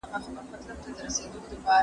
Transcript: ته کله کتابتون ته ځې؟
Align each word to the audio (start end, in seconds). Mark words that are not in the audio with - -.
ته 0.13 0.17
کله 0.25 0.41
کتابتون 0.51 0.93
ته 0.99 1.07
ځې؟ 1.15 1.23